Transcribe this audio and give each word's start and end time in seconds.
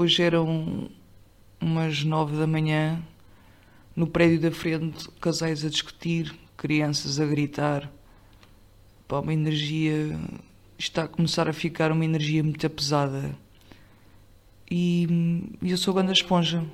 hoje 0.00 0.22
eram 0.22 0.88
umas 1.60 2.04
nove 2.04 2.34
da 2.38 2.46
manhã, 2.46 3.02
no 3.94 4.06
prédio 4.06 4.40
da 4.40 4.50
frente, 4.50 5.10
casais 5.20 5.62
a 5.62 5.68
discutir, 5.68 6.34
crianças 6.56 7.20
a 7.20 7.26
gritar. 7.26 7.92
Pá, 9.06 9.20
uma 9.20 9.34
energia. 9.34 10.18
Está 10.78 11.02
a 11.02 11.08
começar 11.08 11.48
a 11.48 11.52
ficar 11.52 11.92
uma 11.92 12.04
energia 12.04 12.42
muito 12.42 12.68
pesada. 12.70 13.36
E, 14.70 15.06
e 15.60 15.70
eu 15.70 15.76
sou 15.76 15.92
grande 15.92 16.12
esponja. 16.12 16.64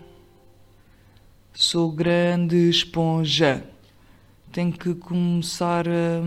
Sou 1.52 1.90
grande 1.90 2.70
esponja. 2.70 3.68
Tenho 4.52 4.72
que 4.72 4.94
começar 4.94 5.88
a. 5.88 6.20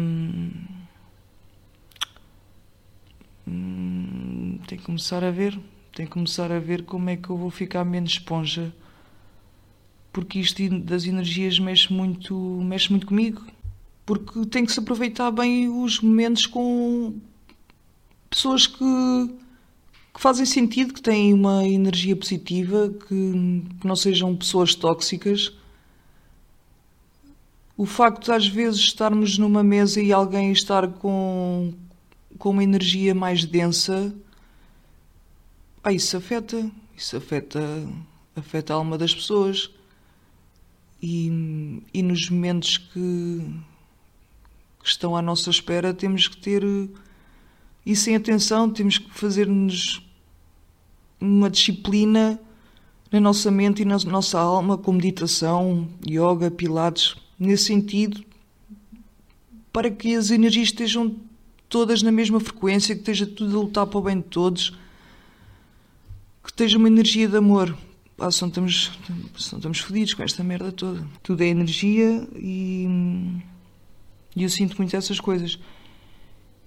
Hum, 3.47 4.59
tenho 4.67 4.81
que 4.81 4.85
começar 4.85 5.23
a 5.23 5.31
ver. 5.31 5.57
Tenho 5.99 6.07
que 6.07 6.13
começar 6.13 6.49
a 6.49 6.59
ver 6.59 6.85
como 6.85 7.09
é 7.09 7.17
que 7.17 7.29
eu 7.29 7.35
vou 7.35 7.49
ficar 7.49 7.83
menos 7.83 8.11
esponja. 8.11 8.73
Porque 10.13 10.39
isto 10.39 10.79
das 10.79 11.03
energias 11.03 11.59
mexe 11.59 11.91
muito, 11.91 12.33
mexe 12.63 12.89
muito 12.89 13.05
comigo. 13.05 13.45
Porque 14.05 14.45
tem 14.45 14.65
que 14.65 14.71
se 14.71 14.79
aproveitar 14.79 15.29
bem 15.29 15.67
os 15.67 15.99
momentos 15.99 16.45
com 16.45 17.19
pessoas 18.29 18.65
que 18.65 18.85
que 20.13 20.21
fazem 20.21 20.45
sentido, 20.45 20.93
que 20.93 21.01
têm 21.01 21.33
uma 21.33 21.67
energia 21.67 22.15
positiva, 22.15 22.87
que, 22.87 23.65
que 23.81 23.85
não 23.85 23.97
sejam 23.97 24.33
pessoas 24.37 24.73
tóxicas. 24.75 25.51
O 27.75 27.85
facto 27.85 28.23
de 28.23 28.31
às 28.31 28.47
vezes 28.47 28.79
estarmos 28.79 29.37
numa 29.37 29.65
mesa 29.65 30.01
e 30.01 30.13
alguém 30.13 30.53
estar 30.53 30.87
com, 30.87 31.73
com 32.37 32.51
uma 32.51 32.63
energia 32.63 33.13
mais 33.13 33.43
densa, 33.43 34.15
ah, 35.83 35.93
isso 35.93 36.17
afeta, 36.17 36.69
isso 36.95 37.15
afeta, 37.15 37.59
afeta 38.35 38.73
a 38.73 38.75
alma 38.75 38.97
das 38.97 39.13
pessoas. 39.13 39.69
E, 41.01 41.81
e 41.93 42.03
nos 42.03 42.29
momentos 42.29 42.77
que, 42.77 43.53
que 44.81 44.89
estão 44.89 45.15
à 45.15 45.21
nossa 45.21 45.49
espera 45.49 45.93
temos 45.93 46.27
que 46.27 46.35
ter 46.37 46.63
isso 47.85 48.09
em 48.09 48.15
atenção, 48.15 48.69
temos 48.69 48.97
que 48.97 49.09
fazer-nos 49.11 50.05
uma 51.19 51.49
disciplina 51.49 52.39
na 53.11 53.19
nossa 53.19 53.49
mente 53.49 53.81
e 53.81 53.85
na 53.85 53.97
nossa 53.97 54.39
alma, 54.39 54.77
com 54.77 54.91
meditação, 54.91 55.87
yoga, 56.07 56.51
pilates, 56.51 57.15
nesse 57.39 57.65
sentido, 57.65 58.23
para 59.71 59.89
que 59.89 60.15
as 60.15 60.29
energias 60.29 60.67
estejam 60.67 61.15
todas 61.67 62.03
na 62.03 62.11
mesma 62.11 62.39
frequência, 62.39 62.93
que 62.93 63.01
esteja 63.01 63.25
tudo 63.25 63.57
a 63.57 63.61
lutar 63.61 63.87
para 63.87 63.97
o 63.97 64.01
bem 64.01 64.17
de 64.17 64.23
todos, 64.23 64.77
que 66.43 66.49
esteja 66.49 66.77
uma 66.77 66.87
energia 66.87 67.27
de 67.27 67.37
amor. 67.37 67.75
Ah, 68.17 68.31
só 68.31 68.47
estamos, 68.47 68.91
estamos 69.37 69.79
fodidos 69.79 70.13
com 70.13 70.23
esta 70.23 70.43
merda 70.43 70.71
toda. 70.71 71.07
Tudo 71.23 71.41
é 71.41 71.47
energia 71.47 72.27
e, 72.35 72.85
e 74.35 74.43
eu 74.43 74.49
sinto 74.49 74.77
muito 74.77 74.95
essas 74.95 75.19
coisas. 75.19 75.59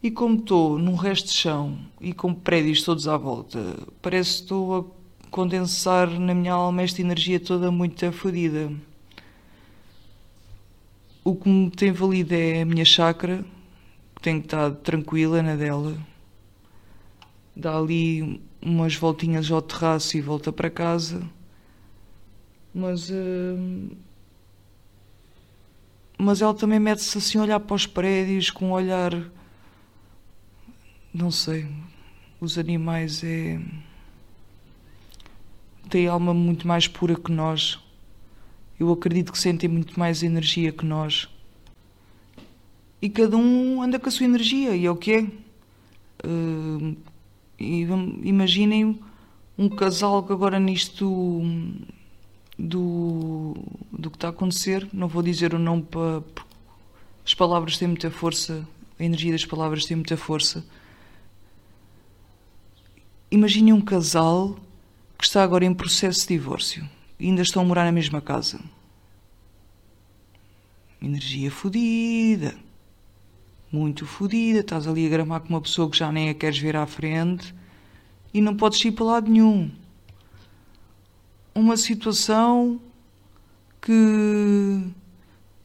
E 0.03 0.11
como 0.11 0.37
estou 0.37 0.79
num 0.79 0.97
resto 0.97 1.29
de 1.29 1.35
chão 1.35 1.79
e 2.01 2.13
com 2.13 2.35
prédios 2.35 2.83
todos 2.83 3.07
à 3.07 3.17
volta, 3.17 3.77
parece 4.01 4.31
que 4.31 4.43
estou 4.43 4.79
a 4.79 5.29
condensar 5.31 6.09
na 6.11 6.35
minha 6.35 6.53
alma 6.53 6.83
esta 6.83 7.01
energia 7.01 7.39
toda 7.39 7.71
muito 7.71 8.11
fodida. 8.13 8.73
O 11.23 11.37
que 11.37 11.49
me 11.49 11.71
tem 11.71 11.93
valido 11.93 12.35
é 12.35 12.63
a 12.63 12.65
minha 12.65 12.85
chácara, 12.85 13.45
que 14.17 14.23
tenho 14.23 14.41
estado 14.41 14.77
tranquila 14.77 15.41
na 15.43 15.55
dela. 15.55 15.97
Dá 17.55 17.79
ali 17.79 18.43
umas 18.63 18.95
voltinhas 18.95 19.51
ao 19.51 19.61
terraço 19.61 20.17
e 20.17 20.21
volta 20.21 20.53
para 20.53 20.71
casa. 20.71 21.23
Mas. 22.75 23.11
Uh... 23.11 23.91
Mas 26.19 26.41
ela 26.41 26.55
também 26.55 26.79
mete-se 26.79 27.19
assim 27.19 27.39
a 27.39 27.43
olhar 27.43 27.61
para 27.61 27.75
os 27.75 27.87
prédios 27.87 28.49
com 28.51 28.69
um 28.69 28.73
olhar 28.73 29.13
não 31.13 31.31
sei. 31.31 31.69
Os 32.41 32.57
animais 32.57 33.23
é. 33.23 33.61
têm 35.91 36.09
alma 36.09 36.33
muito 36.33 36.67
mais 36.67 36.89
pura 36.89 37.15
que 37.15 37.31
nós. 37.31 37.79
Eu 38.81 38.91
acredito 38.91 39.31
que 39.31 39.39
sentem 39.39 39.69
muito 39.69 39.99
mais 39.99 40.23
energia 40.23 40.73
que 40.73 40.87
nós. 40.87 41.29
E 43.01 43.11
cada 43.11 43.37
um 43.37 43.83
anda 43.83 43.99
com 43.99 44.09
a 44.09 44.13
sua 44.13 44.25
energia, 44.25 44.75
e 44.75 44.87
é 44.87 44.91
o 44.91 44.97
que 44.97 45.13
é. 45.13 45.23
Uh, 46.27 46.97
imaginem 48.23 49.01
um 49.57 49.69
casal 49.69 50.23
que 50.23 50.33
agora 50.33 50.59
nisto 50.59 51.43
do, 52.59 53.55
do 53.93 54.11
que 54.11 54.17
está 54.17 54.29
a 54.29 54.31
acontecer, 54.31 54.89
não 54.93 55.09
vou 55.09 55.23
dizer 55.23 55.55
o 55.55 55.59
nome 55.59 55.83
para. 55.83 56.23
As 57.25 57.35
palavras 57.35 57.79
têm 57.79 57.87
muita 57.87 58.11
força, 58.11 58.67
a 58.99 59.05
energia 59.05 59.33
das 59.33 59.45
palavras 59.45 59.85
tem 59.85 59.97
muita 59.97 60.17
força 60.17 60.65
Imagine 63.33 63.73
um 63.73 63.81
casal 63.81 64.59
que 65.17 65.25
está 65.25 65.43
agora 65.43 65.65
em 65.65 65.73
processo 65.73 66.21
de 66.21 66.35
divórcio 66.35 66.87
e 67.19 67.29
ainda 67.29 67.41
estão 67.41 67.63
a 67.63 67.65
morar 67.65 67.87
na 67.87 67.91
mesma 67.91 68.21
casa. 68.21 68.61
Energia 71.01 71.51
fodida. 71.51 72.55
Muito 73.73 74.07
fodida. 74.07 74.61
Estás 74.61 74.87
ali 74.87 75.07
a 75.07 75.09
gramar 75.09 75.41
com 75.41 75.49
uma 75.49 75.61
pessoa 75.61 75.91
que 75.91 75.97
já 75.97 76.13
nem 76.13 76.29
a 76.29 76.35
queres 76.35 76.59
ver 76.59 76.77
à 76.77 76.87
frente 76.87 77.55
e 78.33 78.41
não 78.41 78.55
podes 78.55 78.85
ir 78.85 78.93
para 78.93 79.05
lado 79.05 79.31
nenhum. 79.31 79.71
Uma 81.55 81.77
situação 81.77 82.79
que 83.81 84.85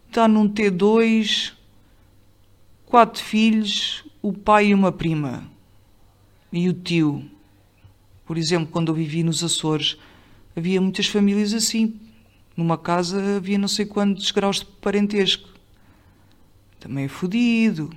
está 0.08 0.28
num 0.28 0.48
T2, 0.48 1.54
quatro 2.86 3.22
filhos, 3.22 4.06
o 4.22 4.32
pai 4.32 4.68
e 4.68 4.74
uma 4.74 4.92
prima. 4.92 5.44
E 6.52 6.70
o 6.70 6.74
tio 6.74 7.30
por 8.28 8.38
exemplo, 8.38 8.68
quando 8.70 8.90
eu 8.90 8.96
vivi 8.96 9.24
nos 9.24 9.42
Açores, 9.42 9.98
havia 10.54 10.82
muitas 10.82 11.08
famílias 11.08 11.54
assim. 11.54 11.98
Numa 12.58 12.78
casa 12.78 13.38
havia 13.38 13.58
não 13.58 13.70
sei 13.70 13.86
quantos 13.86 14.30
graus 14.32 14.60
de 14.60 14.66
parentesco. 14.66 15.48
Também 16.80 17.06
é 17.06 17.08
fodido. 17.08 17.90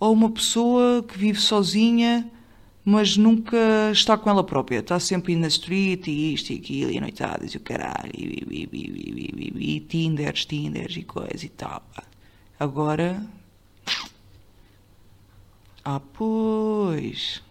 Ou 0.00 0.12
uma 0.12 0.30
pessoa 0.30 1.02
que 1.02 1.18
vive 1.18 1.40
sozinha, 1.40 2.30
mas 2.84 3.16
nunca 3.16 3.90
está 3.92 4.16
com 4.16 4.30
ela 4.30 4.44
própria. 4.44 4.78
Está 4.78 4.98
sempre 5.00 5.34
na 5.36 5.48
street 5.48 6.06
e 6.06 6.34
isto 6.34 6.52
e 6.52 6.56
aquilo, 6.56 6.90
e 6.90 7.00
noitadas 7.00 7.52
e 7.52 7.56
o 7.56 7.60
caralho, 7.60 8.10
e, 8.14 8.44
e, 8.50 8.68
e, 8.72 9.54
e, 9.60 9.76
e 9.76 9.80
Tinders, 9.80 10.46
Tinders 10.46 10.96
e 10.96 11.02
coisa 11.02 11.44
e 11.44 11.48
tal. 11.48 11.82
Agora. 12.58 13.24
Ah, 15.84 16.00
pois. 16.00 17.42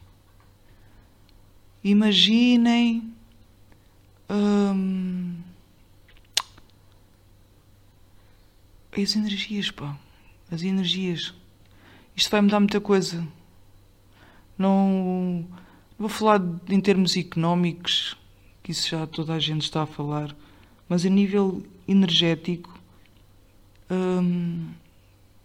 Imaginem. 1.83 3.13
Hum, 4.29 5.36
as 9.03 9.15
energias, 9.15 9.71
pá. 9.71 9.97
As 10.51 10.63
energias. 10.63 11.33
Isto 12.15 12.31
vai 12.31 12.41
mudar 12.41 12.59
muita 12.59 12.79
coisa. 12.79 13.27
Não 14.57 15.45
vou 15.97 16.09
falar 16.09 16.41
em 16.69 16.79
termos 16.79 17.15
económicos, 17.15 18.17
que 18.63 18.71
isso 18.71 18.89
já 18.89 19.05
toda 19.05 19.33
a 19.33 19.39
gente 19.39 19.63
está 19.63 19.83
a 19.83 19.87
falar, 19.87 20.35
mas 20.89 21.05
a 21.05 21.09
nível 21.09 21.63
energético, 21.87 22.79
hum, 23.89 24.69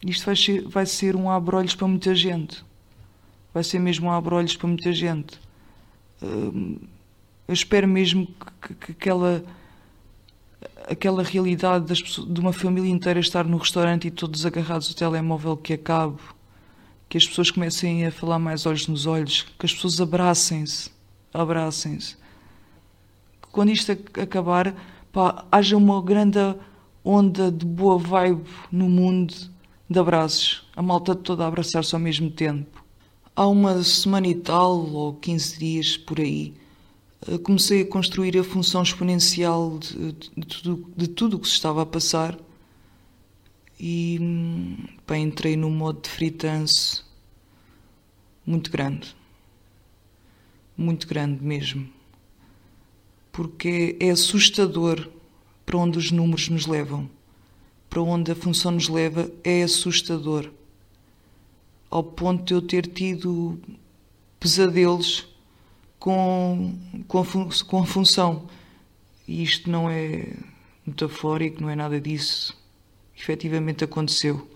isto 0.05 0.25
vai 0.27 0.37
ser, 0.37 0.69
vai 0.69 0.87
ser 0.87 1.17
um 1.17 1.31
abrolhos 1.31 1.75
para 1.75 1.89
muita 1.89 2.15
gente. 2.15 2.65
Vai 3.53 3.65
ser 3.65 3.79
mesmo 3.79 4.07
um 4.07 4.13
abrolhos 4.13 4.57
para 4.57 4.69
muita 4.69 4.93
gente 4.93 5.39
eu 7.47 7.55
espero 7.55 7.89
mesmo 7.89 8.27
que, 8.61 8.75
que, 8.75 8.93
aquela 8.93 9.45
aquela 10.89 11.23
realidade 11.23 11.87
das, 11.87 11.99
de 11.99 12.41
uma 12.41 12.53
família 12.53 12.91
inteira 12.91 13.21
estar 13.21 13.45
no 13.45 13.57
restaurante 13.57 14.09
e 14.09 14.11
todos 14.11 14.45
agarrados 14.45 14.89
ao 14.89 14.95
telemóvel 14.95 15.57
que 15.57 15.75
acabe, 15.75 16.19
que 17.09 17.17
as 17.17 17.27
pessoas 17.27 17.51
comecem 17.51 18.07
a 18.07 18.11
falar 18.11 18.39
mais 18.39 18.67
olhos 18.67 18.89
nos 18.89 19.07
olhos, 19.07 19.47
que 19.59 19.67
as 19.67 19.75
pessoas 19.75 20.01
abracem-se, 20.01 20.91
abracem-se. 21.33 22.17
Quando 23.51 23.71
isto 23.71 23.93
acabar, 23.93 24.75
pá, 25.13 25.45
haja 25.53 25.77
uma 25.77 26.01
grande 26.03 26.39
onda 27.05 27.51
de 27.51 27.67
boa 27.67 27.99
vibe 27.99 28.49
no 28.71 28.89
mundo 28.89 29.35
de 29.89 29.99
abraços, 29.99 30.67
a 30.75 30.81
malta 30.81 31.15
toda 31.15 31.45
a 31.45 31.49
abraçar-se 31.49 31.95
ao 31.95 32.01
mesmo 32.01 32.31
tempo. 32.31 32.83
Há 33.37 33.47
uma 33.47 33.83
semana 33.83 34.27
e 34.29 34.35
tal, 34.35 34.91
ou 34.91 35.15
15 35.15 35.59
dias 35.59 35.97
por 35.97 36.19
aí, 36.19 36.55
comecei 37.43 37.83
a 37.83 37.87
construir 37.87 38.37
a 38.39 38.45
função 38.45 38.83
exponencial 38.83 39.79
de, 39.79 40.13
de, 40.13 40.47
tudo, 40.47 40.93
de 40.97 41.09
tudo 41.09 41.37
o 41.37 41.41
que 41.41 41.49
se 41.49 41.55
estava 41.55 41.83
a 41.83 41.87
passar 41.87 42.39
e 43.79 44.19
pá, 45.07 45.17
entrei 45.17 45.57
num 45.57 45.71
modo 45.71 46.03
de 46.03 46.09
fritance 46.09 47.03
muito 48.45 48.71
grande. 48.71 49.15
Muito 50.77 51.07
grande 51.07 51.43
mesmo. 51.45 51.89
porque 53.33 53.97
é 53.99 54.11
assustador 54.11 55.09
para 55.65 55.79
onde 55.79 55.99
os 55.99 56.11
números 56.11 56.49
nos 56.51 56.67
levam, 56.67 57.09
para 57.89 58.03
onde 58.03 58.31
a 58.31 58.35
função 58.35 58.73
nos 58.73 58.89
leva, 58.89 59.31
é 59.43 59.63
assustador. 59.63 60.51
Ao 61.91 62.03
ponto 62.03 62.45
de 62.45 62.55
eu 62.55 62.61
ter 62.61 62.87
tido 62.87 63.59
pesadelos 64.39 65.27
com, 66.03 66.75
com, 67.07 67.19
a, 67.21 67.25
fun 67.25 67.49
com 67.69 67.79
a 67.79 67.87
função. 67.87 68.49
E 69.27 69.41
isto 69.41 69.71
não 69.71 69.89
é 69.89 70.35
metafórico, 70.85 71.63
não 71.63 71.71
é 71.71 71.77
nada 71.77 72.01
disso. 72.01 72.59
Efetivamente 73.17 73.85
aconteceu. 73.85 74.51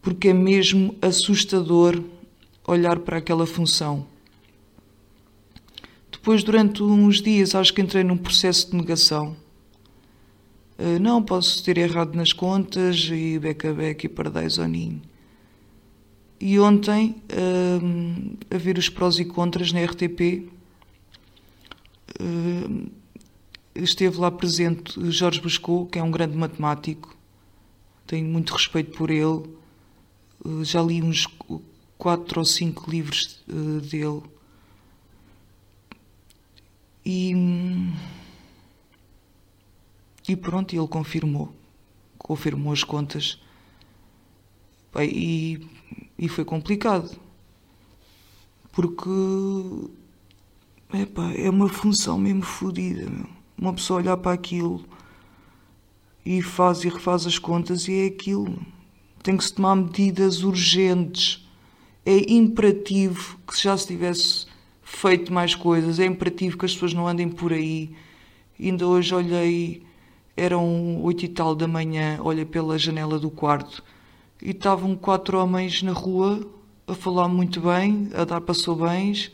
Porque 0.00 0.28
é 0.28 0.32
mesmo 0.32 0.94
assustador 1.02 2.00
olhar 2.64 3.00
para 3.00 3.18
aquela 3.18 3.44
função. 3.44 4.06
Depois, 6.12 6.44
durante 6.44 6.84
uns 6.84 7.20
dias, 7.20 7.52
acho 7.56 7.74
que 7.74 7.82
entrei 7.82 8.04
num 8.04 8.16
processo 8.16 8.70
de 8.70 8.76
negação. 8.76 9.36
Uh, 10.78 11.00
não, 11.00 11.20
posso 11.20 11.64
ter 11.64 11.76
errado 11.76 12.14
nas 12.14 12.32
contas 12.32 13.08
e 13.10 13.36
beca 13.40 13.74
beca 13.74 14.06
e 14.06 14.08
pardais 14.08 14.60
ao 14.60 14.68
ninho. 14.68 15.02
E 16.38 16.60
ontem, 16.60 17.16
uh, 17.32 18.54
a 18.54 18.58
ver 18.58 18.76
os 18.76 18.88
prós 18.90 19.18
e 19.18 19.24
contras 19.24 19.72
na 19.72 19.82
RTP, 19.82 20.50
uh, 22.20 22.90
esteve 23.74 24.18
lá 24.18 24.30
presente 24.30 25.10
Jorge 25.10 25.40
Buscou, 25.40 25.86
que 25.86 25.98
é 25.98 26.02
um 26.02 26.10
grande 26.10 26.36
matemático. 26.36 27.16
Tenho 28.06 28.28
muito 28.28 28.52
respeito 28.52 28.96
por 28.96 29.10
ele. 29.10 29.44
Uh, 30.44 30.62
já 30.62 30.82
li 30.82 31.02
uns 31.02 31.26
quatro 31.96 32.40
ou 32.40 32.44
cinco 32.44 32.90
livros 32.90 33.42
dele. 33.90 34.22
E, 37.04 37.32
e 40.28 40.36
pronto, 40.36 40.76
ele 40.76 40.86
confirmou. 40.86 41.54
Confirmou 42.18 42.74
as 42.74 42.84
contas. 42.84 43.40
E 44.98 45.66
e 46.18 46.28
foi 46.28 46.44
complicado. 46.44 47.10
Porque 48.72 49.10
epá, 50.92 51.32
é 51.32 51.48
uma 51.48 51.68
função 51.68 52.18
mesmo 52.18 52.42
fodida. 52.42 53.10
Uma 53.58 53.72
pessoa 53.72 54.00
olhar 54.00 54.16
para 54.16 54.32
aquilo 54.32 54.84
e 56.24 56.42
faz 56.42 56.84
e 56.84 56.88
refaz 56.88 57.26
as 57.26 57.38
contas 57.38 57.88
e 57.88 58.02
é 58.02 58.06
aquilo. 58.06 58.58
Tem 59.22 59.36
que 59.36 59.44
se 59.44 59.54
tomar 59.54 59.76
medidas 59.76 60.42
urgentes. 60.42 61.46
É 62.04 62.32
imperativo 62.32 63.38
que 63.46 63.60
já 63.60 63.76
se 63.76 63.86
tivesse 63.86 64.46
feito 64.82 65.32
mais 65.32 65.54
coisas. 65.54 65.98
É 65.98 66.04
imperativo 66.04 66.58
que 66.58 66.66
as 66.66 66.72
pessoas 66.72 66.94
não 66.94 67.08
andem 67.08 67.28
por 67.28 67.52
aí. 67.52 67.90
Ainda 68.60 68.86
hoje 68.86 69.14
olhei, 69.14 69.82
eram 70.36 71.02
oito 71.02 71.24
e 71.24 71.28
tal 71.28 71.54
da 71.54 71.66
manhã, 71.66 72.18
olhei 72.22 72.44
pela 72.44 72.78
janela 72.78 73.18
do 73.18 73.30
quarto 73.30 73.82
e 74.40 74.50
estavam 74.50 74.94
quatro 74.96 75.38
homens 75.38 75.82
na 75.82 75.92
rua 75.92 76.46
a 76.86 76.94
falar 76.94 77.28
muito 77.28 77.60
bem, 77.60 78.10
a 78.14 78.24
dar 78.24 78.40
bens, 78.40 79.32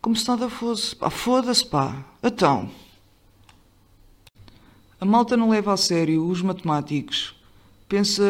como 0.00 0.16
se 0.16 0.26
nada 0.26 0.48
fosse. 0.48 0.96
Pá, 0.96 1.10
foda-se, 1.10 1.64
pá. 1.66 2.04
Então. 2.22 2.70
A 5.00 5.04
malta 5.04 5.36
não 5.36 5.50
leva 5.50 5.72
a 5.72 5.76
sério 5.76 6.26
os 6.26 6.40
matemáticos. 6.42 7.34
Pensa, 7.88 8.22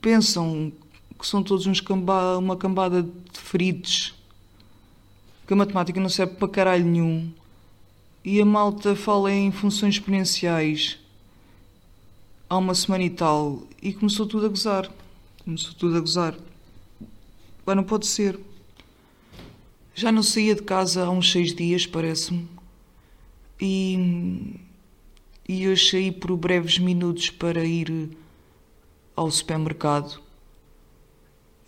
pensam 0.00 0.72
que 1.18 1.26
são 1.26 1.42
todos 1.42 1.66
uns 1.66 1.80
camba, 1.80 2.38
uma 2.38 2.56
cambada 2.56 3.02
de 3.02 3.38
feridos. 3.38 4.14
Que 5.46 5.52
a 5.52 5.56
matemática 5.56 6.00
não 6.00 6.08
serve 6.08 6.34
para 6.34 6.48
caralho 6.48 6.84
nenhum. 6.84 7.30
E 8.24 8.40
a 8.40 8.44
malta 8.44 8.96
fala 8.96 9.32
em 9.32 9.52
funções 9.52 9.94
exponenciais 9.94 10.98
há 12.48 12.56
uma 12.56 12.74
semana 12.74 13.04
e 13.04 13.10
tal 13.10 13.62
e 13.82 13.92
começou 13.92 14.26
tudo 14.26 14.46
a 14.46 14.48
gozar. 14.48 14.90
Começou 15.44 15.74
tudo 15.74 15.96
a 15.96 16.00
gozar. 16.00 16.36
Mas 17.64 17.76
não 17.76 17.84
pode 17.84 18.06
ser. 18.06 18.38
Já 19.94 20.12
não 20.12 20.22
saía 20.22 20.54
de 20.54 20.62
casa 20.62 21.04
há 21.04 21.10
uns 21.10 21.32
seis 21.32 21.54
dias, 21.54 21.86
parece-me. 21.86 22.48
E, 23.60 24.60
e 25.48 25.64
eu 25.64 25.76
saí 25.76 26.12
por 26.12 26.36
breves 26.36 26.78
minutos 26.78 27.30
para 27.30 27.64
ir 27.64 28.10
ao 29.14 29.30
supermercado. 29.30 30.20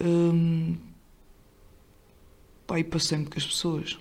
Hum, 0.00 0.76
pá, 2.66 2.78
e 2.78 2.84
passei-me 2.84 3.24
com 3.24 3.38
as 3.38 3.46
pessoas. 3.46 3.98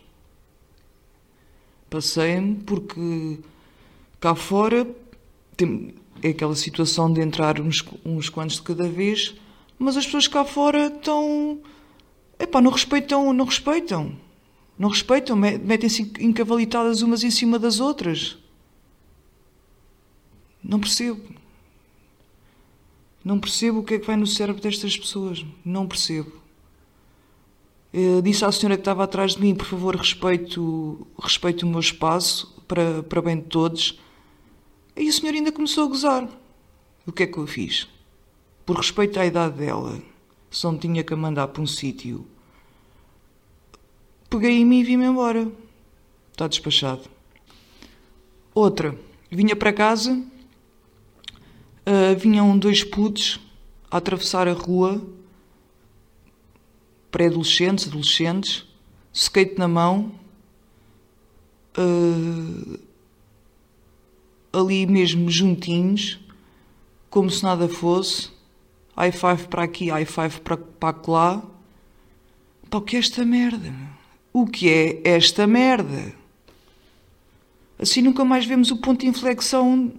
Passei-me 1.89 2.55
porque 2.55 3.39
cá 4.19 4.35
fora 4.35 4.85
tem, 5.55 5.95
é 6.21 6.29
aquela 6.29 6.55
situação 6.55 7.11
de 7.11 7.21
entrar 7.21 7.59
uns, 7.61 7.83
uns 8.05 8.29
quantos 8.29 8.57
de 8.57 8.61
cada 8.61 8.87
vez, 8.87 9.35
mas 9.77 9.97
as 9.97 10.05
pessoas 10.05 10.27
cá 10.27 10.43
fora 10.43 10.87
estão. 10.87 11.59
Epá, 12.39 12.61
não 12.61 12.71
respeitam, 12.71 13.33
não 13.33 13.45
respeitam. 13.45 14.15
Não 14.77 14.89
respeitam, 14.89 15.35
metem-se 15.35 16.11
encavalitadas 16.19 17.01
umas 17.01 17.23
em 17.23 17.31
cima 17.31 17.57
das 17.57 17.79
outras. 17.79 18.37
Não 20.63 20.79
percebo. 20.79 21.21
Não 23.23 23.39
percebo 23.39 23.79
o 23.79 23.83
que 23.83 23.95
é 23.95 23.99
que 23.99 24.05
vai 24.05 24.15
no 24.15 24.27
cérebro 24.27 24.61
destas 24.61 24.95
pessoas. 24.95 25.43
Não 25.65 25.87
percebo. 25.87 26.31
Eu 27.91 28.21
disse 28.21 28.45
à 28.45 28.51
senhora 28.51 28.75
que 28.75 28.81
estava 28.81 29.03
atrás 29.03 29.33
de 29.33 29.41
mim, 29.41 29.55
por 29.55 29.65
favor, 29.65 29.95
respeite 29.95 30.59
o, 30.59 31.07
respeite 31.19 31.63
o 31.63 31.67
meu 31.67 31.79
espaço 31.79 32.61
para, 32.67 33.01
para 33.01 33.21
bem 33.21 33.37
de 33.37 33.43
todos. 33.43 33.99
E 34.97 35.07
o 35.07 35.13
senhor 35.13 35.33
ainda 35.33 35.51
começou 35.51 35.85
a 35.85 35.87
gozar. 35.87 36.29
O 37.05 37.11
que 37.11 37.23
é 37.23 37.27
que 37.27 37.37
eu 37.37 37.45
fiz? 37.45 37.87
Por 38.65 38.77
respeito 38.77 39.19
à 39.19 39.25
idade 39.25 39.57
dela, 39.57 40.01
só 40.49 40.71
me 40.71 40.79
tinha 40.79 41.03
que 41.03 41.13
a 41.13 41.17
mandar 41.17 41.47
para 41.49 41.61
um 41.61 41.67
sítio. 41.67 42.25
Peguei 44.29 44.59
em 44.59 44.65
mim 44.65 44.79
e 44.79 44.83
vim-me 44.83 45.05
embora. 45.05 45.49
Está 46.31 46.47
despachado. 46.47 47.03
Outra. 48.53 48.97
Vinha 49.29 49.55
para 49.57 49.73
casa, 49.73 50.13
uh, 51.85 52.17
vinham 52.17 52.57
dois 52.57 52.81
putos 52.81 53.41
a 53.91 53.97
atravessar 53.97 54.47
a 54.47 54.53
rua, 54.53 55.05
pré-adolescentes, 57.11 57.87
adolescentes, 57.87 58.65
skate 59.11 59.57
na 59.57 59.67
mão, 59.67 60.13
uh, 61.77 62.86
ali 64.57 64.85
mesmo 64.85 65.29
juntinhos, 65.29 66.19
como 67.09 67.29
se 67.29 67.43
nada 67.43 67.67
fosse. 67.67 68.29
High 68.95 69.11
five 69.11 69.47
para 69.47 69.63
aqui, 69.63 69.89
high 69.89 70.05
five 70.05 70.41
para, 70.41 70.57
para 70.57 71.11
lá. 71.11 71.43
Pá, 72.69 72.77
o 72.79 72.81
que 72.81 72.95
é 72.95 72.99
esta 72.99 73.23
merda? 73.23 73.73
O 74.33 74.45
que 74.45 74.69
é 74.69 75.01
esta 75.03 75.45
merda? 75.45 76.13
Assim 77.79 78.01
nunca 78.01 78.25
mais 78.25 78.45
vemos 78.45 78.71
o 78.71 78.77
ponto 78.77 79.01
de 79.01 79.07
inflexão 79.07 79.91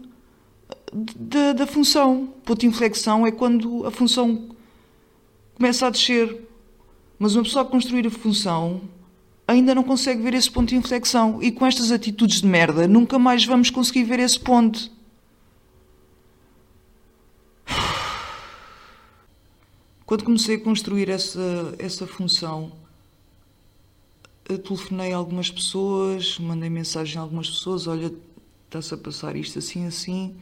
da, 0.93 1.53
da 1.53 1.67
função. 1.67 2.25
O 2.25 2.27
ponto 2.45 2.61
de 2.61 2.67
inflexão 2.67 3.27
é 3.27 3.31
quando 3.31 3.87
a 3.87 3.91
função 3.91 4.49
começa 5.55 5.87
a 5.87 5.91
descer. 5.91 6.45
Mas 7.19 7.35
uma 7.35 7.45
pessoa 7.45 7.65
a 7.65 7.69
construir 7.69 8.07
a 8.07 8.11
função 8.11 8.81
ainda 9.49 9.75
não 9.75 9.83
consegue 9.83 10.21
ver 10.21 10.35
esse 10.35 10.51
ponto 10.51 10.69
de 10.69 10.77
inflexão. 10.77 11.43
E 11.43 11.51
com 11.51 11.65
estas 11.65 11.91
atitudes 11.91 12.43
de 12.43 12.47
merda, 12.47 12.87
nunca 12.87 13.19
mais 13.19 13.47
vamos 13.47 13.71
conseguir 13.71 14.05
ver 14.05 14.21
esse 14.21 14.39
ponto. 14.39 14.91
Quando 20.05 20.25
comecei 20.25 20.57
a 20.57 20.61
construir 20.61 21.09
essa, 21.09 21.75
essa 21.79 22.07
função, 22.07 22.73
eu 24.49 24.59
telefonei 24.59 25.13
a 25.13 25.17
algumas 25.17 25.51
pessoas, 25.51 26.39
mandei 26.39 26.69
mensagem 26.69 27.19
a 27.19 27.23
algumas 27.23 27.49
pessoas: 27.49 27.87
olha, 27.87 28.13
está-se 28.67 28.93
a 28.93 28.99
passar 28.99 29.35
isto 29.35 29.59
assim, 29.59 29.87
assim. 29.87 30.37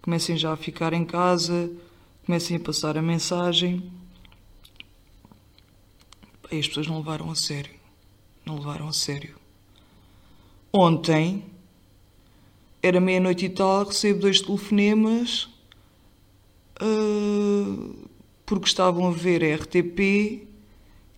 Comecem 0.00 0.36
já 0.36 0.52
a 0.52 0.56
ficar 0.56 0.92
em 0.92 1.04
casa, 1.04 1.70
comecem 2.26 2.56
a 2.56 2.60
passar 2.60 2.98
a 2.98 3.02
mensagem. 3.02 3.90
E 6.50 6.58
as 6.58 6.66
pessoas 6.68 6.86
não 6.88 6.98
levaram 6.98 7.30
a 7.30 7.34
sério 7.34 7.81
não 8.44 8.56
levaram 8.56 8.88
a 8.88 8.92
sério. 8.92 9.36
Ontem, 10.72 11.44
era 12.82 13.00
meia-noite 13.00 13.46
e 13.46 13.48
tal, 13.48 13.84
recebo 13.84 14.20
dois 14.20 14.40
telefonemas 14.40 15.48
uh, 16.82 18.08
porque 18.44 18.66
estavam 18.66 19.06
a 19.06 19.10
ver 19.10 19.44
a 19.44 19.56
RTP 19.56 20.46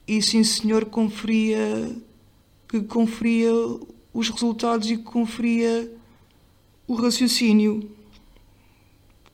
e 0.06 0.20
sim 0.20 0.44
senhor 0.44 0.84
conferia 0.86 1.96
que 2.68 2.82
conferia 2.82 3.52
os 4.12 4.28
resultados 4.28 4.90
e 4.90 4.96
que 4.96 5.04
conferia 5.04 5.90
o 6.86 6.94
raciocínio. 6.94 7.90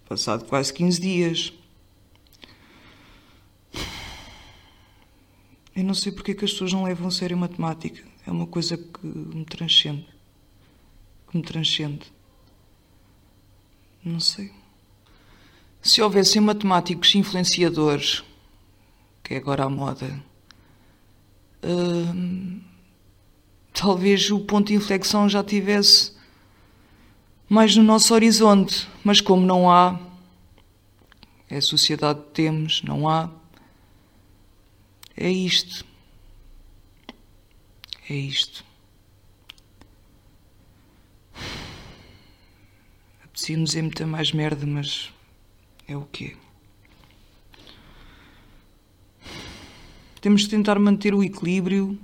Passado 0.08 0.44
quase 0.44 0.72
15 0.72 1.00
dias. 1.00 1.52
Eu 5.80 5.86
não 5.86 5.94
sei 5.94 6.12
porque 6.12 6.32
é 6.32 6.34
que 6.34 6.44
as 6.44 6.52
pessoas 6.52 6.74
não 6.74 6.82
levam 6.82 7.08
a 7.08 7.10
sério 7.10 7.34
a 7.34 7.40
matemática. 7.40 8.04
é 8.26 8.30
uma 8.30 8.46
coisa 8.46 8.76
que 8.76 9.06
me 9.06 9.46
transcende. 9.46 10.06
Que 11.26 11.38
me 11.38 11.42
transcende. 11.42 12.12
Não 14.04 14.20
sei. 14.20 14.52
Se 15.80 16.02
houvessem 16.02 16.42
matemáticos 16.42 17.14
influenciadores, 17.14 18.22
que 19.22 19.32
é 19.32 19.38
agora 19.38 19.64
a 19.64 19.70
moda, 19.70 20.22
hum, 21.64 22.60
talvez 23.72 24.30
o 24.30 24.40
ponto 24.40 24.66
de 24.66 24.74
inflexão 24.74 25.30
já 25.30 25.42
tivesse 25.42 26.12
mais 27.48 27.74
no 27.74 27.82
nosso 27.82 28.12
horizonte, 28.12 28.86
mas 29.02 29.22
como 29.22 29.46
não 29.46 29.70
há, 29.70 29.98
é 31.48 31.56
a 31.56 31.62
sociedade 31.62 32.20
que 32.20 32.32
temos, 32.32 32.82
não 32.82 33.08
há, 33.08 33.30
é 35.20 35.30
isto. 35.30 35.84
É 38.08 38.14
isto. 38.14 38.64
Apetecia-nos 43.22 43.70
dizer 43.70 43.82
muita 43.82 44.06
mais 44.06 44.32
merda, 44.32 44.66
mas 44.66 45.12
é 45.86 45.96
o 45.96 46.02
quê? 46.10 46.36
Temos 50.20 50.42
de 50.42 50.48
tentar 50.48 50.78
manter 50.78 51.14
o 51.14 51.22
equilíbrio 51.22 51.98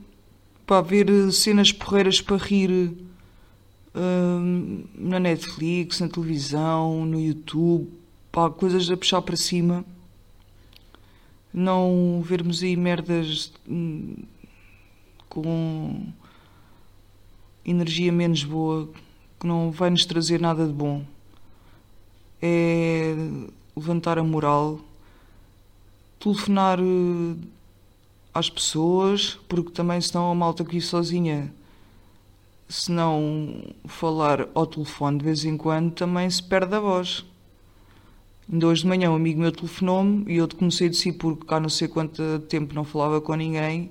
para 0.67 0.79
haver 0.79 1.11
eh, 1.11 1.31
cenas 1.31 1.73
porreiras 1.73 2.21
para 2.21 2.37
rir 2.37 2.71
uh, 2.71 2.97
na 4.95 5.19
Netflix, 5.19 6.01
na 6.01 6.09
televisão, 6.09 7.05
no 7.05 7.21
YouTube, 7.21 7.91
pá, 8.31 8.51
coisas 8.51 8.91
a 8.91 8.97
puxar 8.97 9.23
para 9.23 9.37
cima. 9.37 9.85
Não 11.57 12.21
vermos 12.23 12.63
aí 12.63 12.77
merdas 12.77 13.51
hum, 13.67 14.15
com 15.27 16.07
energia 17.65 18.13
menos 18.13 18.45
boa, 18.45 18.91
que 19.41 19.47
não 19.47 19.71
vai 19.71 19.89
nos 19.89 20.05
trazer 20.05 20.39
nada 20.39 20.67
de 20.67 20.73
bom. 20.75 21.03
É 22.43 23.15
levantar 23.75 24.19
a 24.19 24.23
moral, 24.23 24.81
telefonar 26.21 26.79
eh, 26.79 27.37
às 28.35 28.51
pessoas, 28.51 29.39
porque 29.49 29.71
também 29.71 29.99
senão 29.99 30.31
a 30.31 30.35
malta 30.35 30.63
aqui 30.63 30.79
sozinha, 30.79 31.51
se 32.69 32.93
não 32.93 33.63
falar 33.87 34.47
ao 34.55 34.67
telefone 34.67 35.17
de 35.19 35.25
vez 35.25 35.43
em 35.47 35.57
quando, 35.57 35.93
também 35.93 36.29
se 36.29 36.43
perde 36.43 36.75
a 36.75 36.81
voz. 36.81 37.25
Ainda 38.51 38.67
hoje 38.69 38.83
de 38.83 38.89
manhã 38.89 39.11
um 39.11 39.17
amigo 39.17 39.41
meu 39.41 39.51
telefonou-me 39.51 40.25
e 40.33 40.37
eu 40.37 40.49
comecei 40.49 40.89
de 40.89 40.97
si 40.97 41.13
porque 41.13 41.53
há 41.53 41.59
não 41.59 41.69
sei 41.69 41.89
quanto 41.89 42.39
tempo 42.49 42.75
não 42.75 42.85
falava 42.85 43.21
com 43.21 43.35
ninguém. 43.35 43.91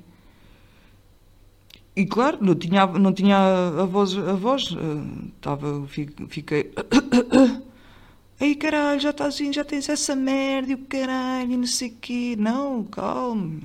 E 1.95 2.05
claro, 2.05 2.37
não 2.41 2.55
tinha, 2.55 2.85
não 2.87 3.13
tinha 3.13 3.37
a 3.37 3.85
voz, 3.85 4.17
a 4.17 4.33
voz. 4.33 4.73
Eh, 4.73 5.29
estava, 5.35 5.87
fiquei. 5.87 6.73
Aí 8.39 8.53
caralho, 8.55 8.99
já 8.99 9.11
estás 9.11 9.37
já 9.37 9.63
tens 9.63 9.87
essa 9.87 10.13
merda 10.15 10.71
e 10.71 10.75
o 10.75 10.79
caralho, 10.79 11.53
e 11.53 11.57
não 11.57 11.67
sei 11.67 11.89
o 11.89 11.95
quê. 12.01 12.35
Não, 12.37 12.83
calma. 12.83 13.61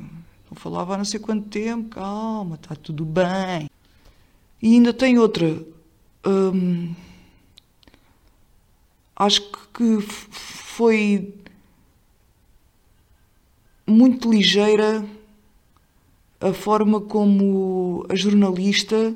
Não 0.51 0.57
falava 0.57 0.95
há 0.95 0.99
não 0.99 1.05
sei 1.05 1.21
quanto 1.21 1.49
tempo, 1.49 1.91
calma, 1.91 2.57
está 2.57 2.75
tudo 2.77 3.05
bem. 3.05 3.69
E 4.63 4.75
ainda 4.75 4.93
tem 4.93 5.19
outra. 5.19 5.65
Hum, 6.27 6.95
acho 9.17 9.43
que 9.73 9.99
foi 10.81 11.35
muito 13.87 14.31
ligeira 14.31 15.05
a 16.41 16.55
forma 16.55 17.03
como 17.03 18.07
a 18.09 18.17
jornalista 18.17 19.15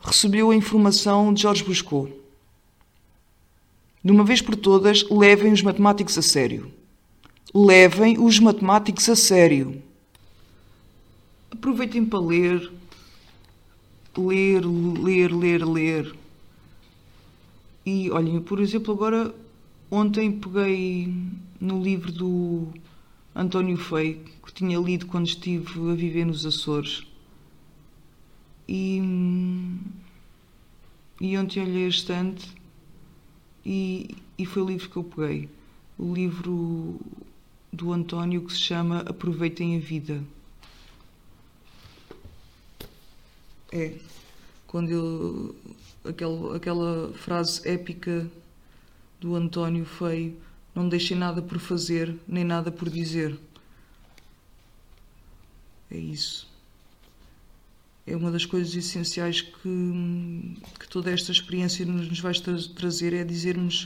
recebeu 0.00 0.50
a 0.50 0.56
informação 0.56 1.34
de 1.34 1.42
Jorge 1.42 1.64
Buscou. 1.64 2.08
De 4.02 4.10
uma 4.10 4.24
vez 4.24 4.40
por 4.40 4.56
todas, 4.56 5.06
levem 5.10 5.52
os 5.52 5.60
matemáticos 5.60 6.16
a 6.16 6.22
sério. 6.22 6.72
Levem 7.54 8.18
os 8.18 8.40
matemáticos 8.40 9.06
a 9.10 9.14
sério. 9.14 9.82
Aproveitem 11.50 12.06
para 12.06 12.20
ler. 12.20 12.72
Ler, 14.16 14.64
ler, 14.64 15.30
ler, 15.30 15.62
ler. 15.62 16.16
E 17.84 18.10
olhem, 18.10 18.40
por 18.40 18.60
exemplo, 18.60 18.94
agora 18.94 19.34
ontem 19.92 20.32
peguei 20.32 21.14
no 21.60 21.82
livro 21.82 22.10
do 22.10 22.68
António 23.34 23.76
Feio, 23.76 24.24
que 24.42 24.50
tinha 24.50 24.78
lido 24.78 25.04
quando 25.06 25.26
estive 25.26 25.90
a 25.90 25.94
viver 25.94 26.24
nos 26.24 26.46
Açores. 26.46 27.06
E, 28.66 29.02
e 31.20 31.36
ontem 31.36 31.62
olhei 31.62 31.84
a 31.84 31.88
estante 31.88 32.48
e, 33.66 34.16
e 34.38 34.46
foi 34.46 34.62
o 34.62 34.66
livro 34.66 34.88
que 34.88 34.96
eu 34.96 35.04
peguei. 35.04 35.50
O 35.98 36.14
livro 36.14 36.98
do 37.70 37.92
António 37.92 38.46
que 38.46 38.52
se 38.52 38.60
chama 38.60 39.00
Aproveitem 39.00 39.76
a 39.76 39.78
Vida. 39.80 40.24
É, 43.70 43.94
quando 44.66 45.54
aquela, 46.02 46.56
aquela 46.56 47.12
frase 47.12 47.68
épica 47.68 48.30
do 49.22 49.36
António 49.36 49.84
Feio, 49.84 50.36
não 50.74 50.88
deixem 50.88 51.16
nada 51.16 51.40
por 51.40 51.60
fazer, 51.60 52.18
nem 52.26 52.42
nada 52.42 52.72
por 52.72 52.90
dizer. 52.90 53.38
É 55.88 55.96
isso. 55.96 56.50
É 58.04 58.16
uma 58.16 58.32
das 58.32 58.44
coisas 58.44 58.74
essenciais 58.74 59.40
que, 59.40 60.56
que 60.76 60.88
toda 60.88 61.08
esta 61.12 61.30
experiência 61.30 61.86
nos 61.86 62.18
vai 62.18 62.34
tra 62.34 62.56
trazer, 62.74 63.12
é 63.12 63.22
dizer-nos 63.22 63.84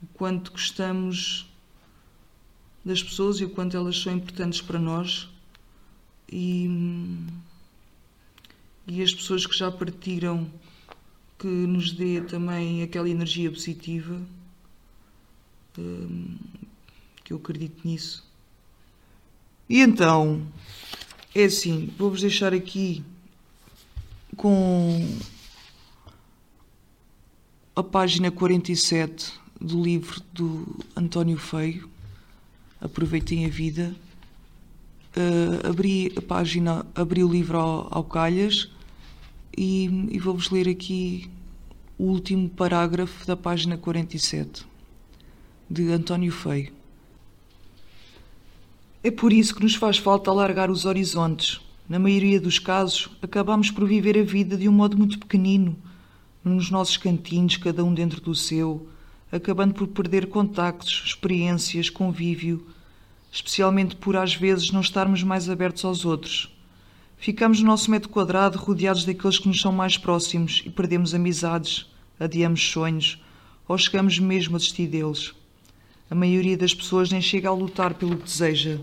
o 0.00 0.06
quanto 0.14 0.52
gostamos 0.52 1.50
das 2.84 3.02
pessoas 3.02 3.40
e 3.40 3.44
o 3.44 3.50
quanto 3.50 3.76
elas 3.76 4.00
são 4.00 4.12
importantes 4.12 4.60
para 4.60 4.78
nós 4.78 5.28
e, 6.30 6.68
e 8.86 9.02
as 9.02 9.12
pessoas 9.12 9.46
que 9.46 9.56
já 9.56 9.72
partiram 9.72 10.48
que 11.40 11.48
nos 11.48 11.90
dê 11.90 12.20
também 12.20 12.82
aquela 12.84 13.08
energia 13.08 13.50
positiva 13.50 14.20
hum, 15.78 16.36
que 17.22 17.32
eu 17.32 17.38
acredito 17.38 17.86
nisso. 17.86 18.24
E 19.68 19.80
então, 19.80 20.46
é 21.34 21.44
assim, 21.44 21.92
vou-vos 21.98 22.20
deixar 22.20 22.52
aqui 22.52 23.02
com 24.36 25.18
a 27.74 27.82
página 27.82 28.30
47 28.30 29.32
do 29.60 29.82
livro 29.82 30.20
do 30.32 30.78
António 30.94 31.38
Feio, 31.38 31.88
Aproveitem 32.80 33.46
a 33.46 33.48
Vida. 33.48 33.94
Uh, 35.16 35.68
abri 35.68 36.12
a 36.16 36.20
página, 36.20 36.84
abri 36.94 37.24
o 37.24 37.28
livro 37.28 37.58
ao, 37.58 37.88
ao 37.90 38.04
calhas 38.04 38.68
e, 39.56 39.86
e 40.10 40.18
vou-vos 40.18 40.50
ler 40.50 40.68
aqui 40.68 41.30
o 41.96 42.04
último 42.04 42.48
parágrafo 42.48 43.24
da 43.24 43.36
página 43.36 43.78
47 43.78 44.66
de 45.68 45.90
António 45.92 46.30
Feio. 46.30 46.72
É 49.02 49.10
por 49.10 49.32
isso 49.32 49.54
que 49.54 49.62
nos 49.62 49.74
faz 49.74 49.98
falta 49.98 50.30
alargar 50.30 50.70
os 50.70 50.84
horizontes. 50.84 51.60
Na 51.88 51.98
maioria 51.98 52.40
dos 52.40 52.58
casos, 52.58 53.10
acabamos 53.20 53.70
por 53.70 53.86
viver 53.86 54.18
a 54.18 54.22
vida 54.22 54.56
de 54.56 54.68
um 54.68 54.72
modo 54.72 54.96
muito 54.96 55.18
pequenino, 55.18 55.76
nos 56.42 56.70
nossos 56.70 56.96
cantinhos, 56.96 57.56
cada 57.56 57.84
um 57.84 57.92
dentro 57.92 58.20
do 58.20 58.34
seu, 58.34 58.88
acabando 59.30 59.74
por 59.74 59.88
perder 59.88 60.28
contactos, 60.28 61.02
experiências, 61.04 61.90
convívio, 61.90 62.66
especialmente 63.32 63.96
por 63.96 64.16
às 64.16 64.34
vezes 64.34 64.70
não 64.70 64.80
estarmos 64.80 65.22
mais 65.22 65.50
abertos 65.50 65.84
aos 65.84 66.04
outros. 66.04 66.50
Ficamos 67.18 67.60
no 67.60 67.66
nosso 67.66 67.90
metro 67.90 68.08
quadrado 68.08 68.58
rodeados 68.58 69.04
daqueles 69.04 69.38
que 69.38 69.48
nos 69.48 69.60
são 69.60 69.72
mais 69.72 69.96
próximos 69.96 70.62
e 70.64 70.70
perdemos 70.70 71.14
amizades, 71.14 71.86
adiamos 72.20 72.66
sonhos 72.68 73.18
ou 73.66 73.76
chegamos 73.78 74.18
mesmo 74.18 74.56
a 74.56 74.58
desistir 74.58 74.86
deles. 74.86 75.34
A 76.10 76.14
maioria 76.14 76.56
das 76.56 76.74
pessoas 76.74 77.10
nem 77.10 77.20
chega 77.20 77.48
a 77.48 77.52
lutar 77.52 77.94
pelo 77.94 78.16
que 78.16 78.24
deseja 78.24 78.80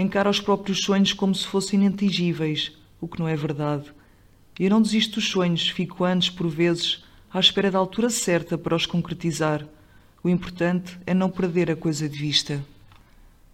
encara 0.00 0.30
os 0.30 0.40
próprios 0.40 0.80
sonhos 0.80 1.12
como 1.12 1.34
se 1.34 1.46
fossem 1.46 1.80
inatingíveis, 1.80 2.72
o 3.00 3.08
que 3.08 3.18
não 3.18 3.28
é 3.28 3.36
verdade. 3.36 3.92
Eu 4.58 4.70
não 4.70 4.82
desisto 4.82 5.16
dos 5.16 5.28
sonhos, 5.28 5.68
fico 5.68 6.04
antes, 6.04 6.30
por 6.30 6.48
vezes, 6.48 7.04
à 7.32 7.40
espera 7.40 7.70
da 7.70 7.78
altura 7.78 8.10
certa 8.10 8.58
para 8.58 8.76
os 8.76 8.86
concretizar. 8.86 9.66
O 10.22 10.28
importante 10.28 10.98
é 11.06 11.14
não 11.14 11.30
perder 11.30 11.70
a 11.70 11.76
coisa 11.76 12.08
de 12.08 12.18
vista. 12.18 12.64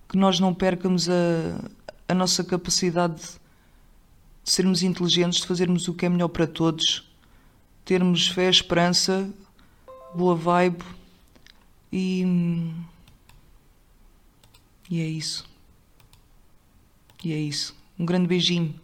Que 0.08 0.16
nós 0.16 0.40
não 0.40 0.54
percamos 0.54 1.08
a, 1.08 1.12
a 2.08 2.14
nossa 2.14 2.42
capacidade 2.42 3.20
de 4.42 4.50
sermos 4.50 4.82
inteligentes, 4.82 5.40
de 5.40 5.46
fazermos 5.46 5.86
o 5.88 5.94
que 5.94 6.06
é 6.06 6.08
melhor 6.08 6.28
para 6.28 6.46
todos, 6.46 7.08
termos 7.84 8.28
fé, 8.28 8.48
esperança, 8.48 9.28
boa 10.14 10.34
vibe 10.34 10.82
e. 11.92 12.25
E 14.90 15.00
é 15.00 15.07
isso. 15.07 15.45
E 17.25 17.33
é 17.33 17.37
isso. 17.37 17.76
Um 17.99 18.07
grande 18.07 18.28
beijinho. 18.28 18.75